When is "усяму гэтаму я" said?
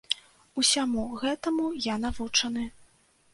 0.61-1.99